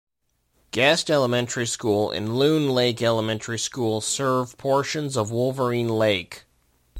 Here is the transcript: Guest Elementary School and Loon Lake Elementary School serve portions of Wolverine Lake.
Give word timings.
Guest 0.71 1.11
Elementary 1.11 1.67
School 1.67 2.09
and 2.09 2.35
Loon 2.35 2.71
Lake 2.71 3.03
Elementary 3.03 3.59
School 3.59 4.01
serve 4.01 4.57
portions 4.57 5.15
of 5.15 5.29
Wolverine 5.29 5.89
Lake. 5.89 6.45